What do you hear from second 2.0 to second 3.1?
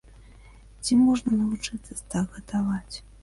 так гатаваць?